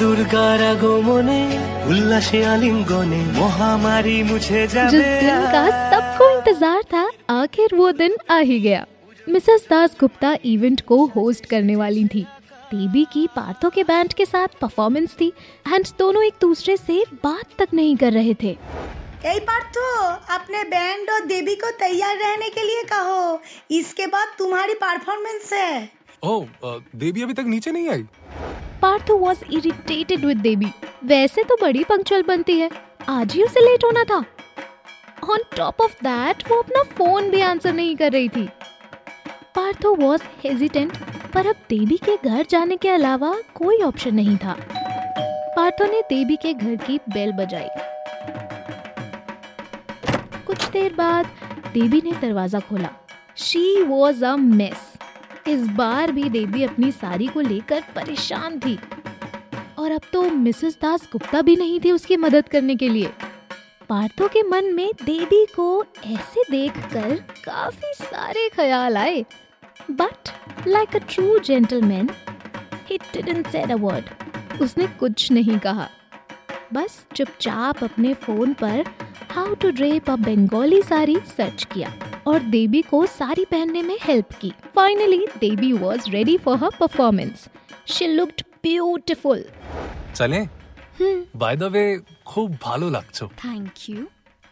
[0.00, 1.40] দুর্গার আগমনে
[1.90, 8.38] উল্লাসে আলিঙ্গনে মহামারী মুছে जिस যাবে दिन का सबको इंतजार था आखिर वो दिन आ
[8.50, 8.82] ही गया
[9.26, 12.22] मिसेस दास गुप्ता इवेंट को होस्ट करने वाली थी
[12.70, 15.28] टीबी की पार्थो के बैंड के साथ परफॉर्मेंस थी
[15.66, 18.52] एंड दोनों एक दूसरे से बात तक नहीं कर रहे थे
[19.32, 19.84] এই पार्थो
[20.36, 23.20] अपने बैंड और देवी को तैयार रहने के लिए कहो
[23.72, 25.72] इसके बाद तुम्हारी परफॉर्मेंस है
[26.22, 28.04] ओह अ, देवी अभी तक नीचे नहीं आई
[28.81, 30.71] Partho was irritated with Devi
[31.05, 32.69] वैसे तो बड़ी पंक्चुअल बनती है।
[33.09, 34.17] आज ही उसे लेट होना था।
[35.23, 38.47] ऑन टॉप ऑफ़ दैट वो अपना फ़ोन भी आंसर नहीं कर रही थी।
[39.55, 40.97] पार्थो वॉज़ हेजिटेंट
[41.33, 44.55] पर अब देवी के घर जाने के अलावा कोई ऑप्शन नहीं था।
[45.55, 47.67] पार्थो ने देवी के घर की बेल बजाई।
[50.47, 51.25] कुछ देर बाद
[51.73, 52.89] देवी ने दरवाज़ा खोला।
[53.37, 54.88] शी वॉज़ अ मेस
[55.49, 58.77] इस बार भी देवी अपनी साड़ी को लेकर परेशान थी।
[59.79, 63.11] और अब तो मिसेस दास गुप्ता भी नहीं थी उसकी मदद करने के लिए।
[63.89, 69.23] पार्थो के मन में देवी को ऐसे देखकर काफ़ी सारे ख्याल आए।
[69.91, 70.29] But
[70.67, 72.09] like a true gentleman
[72.87, 75.89] he didn't said word उसने कुछ नहीं कहा।
[76.73, 78.83] बस चुपचाप अपने फ़ोन पर
[79.31, 81.93] how to drape a Bengali sari search किया।
[82.28, 87.48] और देवी को साड़ी पहनने में हेल्प की finally Devi was ready for her performance
[87.94, 89.44] she looked beautiful
[90.18, 90.40] চলে
[91.42, 91.86] বাই দ্য ওয়ে
[92.30, 94.00] খুব ভালো লাগছো Thank you.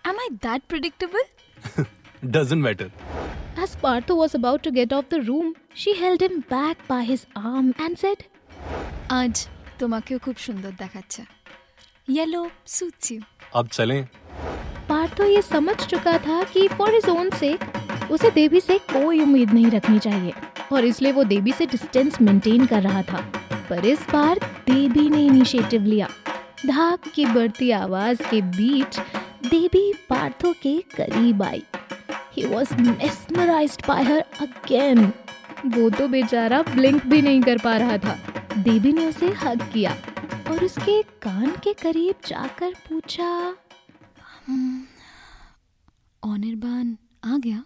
[0.04, 1.26] Am I that predictable?
[2.34, 2.90] Doesn't matter
[3.56, 7.22] As Partho was about to get off the room, she held him back by his
[7.50, 8.20] arm and said,
[9.20, 9.34] আজ
[9.80, 11.22] তোমাকেও খুব সুন্দর দেখাচ্ছে
[12.08, 12.42] yellow
[12.76, 13.20] suits you.
[13.58, 14.00] अब चलें
[14.88, 17.58] पार्थो ये समझ चुका था कि फॉर इज ओन सेक
[18.11, 20.33] उसे देवी से कोई उम्मीद नहीं रखनी चाहिए।
[20.73, 23.31] और इसलिए वो देवी से डिस्टेंस मेंटेन कर रहा था।
[23.69, 26.09] पर इस बार देवी ने इनिशिएटिव लिया।
[26.65, 28.99] धाक की बढ़ती आवाज़ के बीच
[29.49, 31.63] देवी पार्थो के करीब आई।
[32.33, 35.13] He was mesmerized by her again
[35.65, 39.97] वो तो बेचारा ब्लिंक भी नहीं कर पा रहा था। देवी ने उसे हग किया।
[40.51, 43.55] और उसके कान के करीब जाकर पूछा
[46.33, 47.63] अनिर्बान आ गया?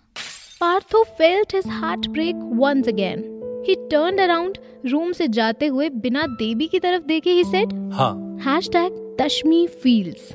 [0.61, 3.21] Partho felt his heart break once again.
[3.67, 8.11] He turned around, room से जाते हुए बिना देवी की तरफ़ देखे ही said, हाँ।
[8.45, 10.27] Hashtag Tashmi feels.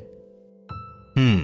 [1.19, 1.41] हम्म।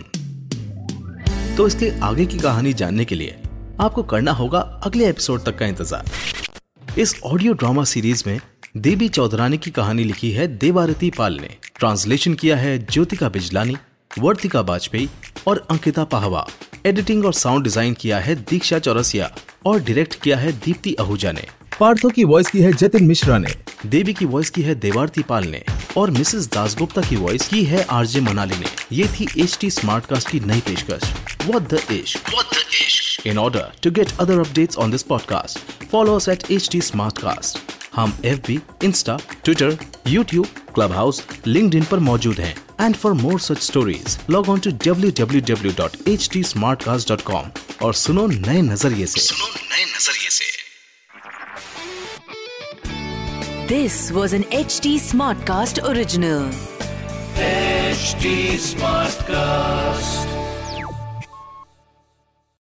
[1.56, 3.36] तो इसके आगे की कहानी जानने के लिए
[3.80, 8.38] आपको करना होगा अगले एपिसोड तक का इंतज़ार। इस ऑडियो ड्रामा सीरीज़ में
[8.76, 13.76] देवी चौधरानी की कहानी लिखी है देवारती पाल ने। ट्रांसलेशन किया है ज्योतिका बिजलानी
[14.18, 15.08] वर्तिका वाजपेयी
[15.48, 16.46] और अंकिता पाहवा।
[16.86, 19.30] एडिटिंग और साउंड डिज़ाइन किया है दीक्षा चौरसिया
[19.66, 21.46] और डायरेक्ट किया है दीप्ति आहूजा ने।
[21.80, 23.54] पार्थो की वॉइस की है जतिन मिश्रा ने।
[23.86, 25.62] देवी की वॉइस की है देवारती पाल ने
[25.96, 30.06] और मिसेस दासगुप्ता की वॉइस की है आरजे मनाली ने। ये थी एच टी स्मार्ट
[30.06, 31.12] कास्ट की नई पेशकश।
[31.48, 35.58] What the इश्क What the इश्क In order to get other updates on this podcast,
[35.92, 37.58] follow us at HT Smartcast.
[37.94, 39.70] हम FB, Insta, Twitter,
[40.16, 40.46] YouTube,
[40.78, 47.44] Clubhouse, LinkedIn पर मौजूद हैं। And for more such stories log on to www.htsmartcast.com
[47.84, 50.50] और सुनो नए नज़रिए से सुनो नए नज़रिए से
[53.68, 56.50] This was an HT Smartcast original.
[57.38, 60.31] HT Smartcast.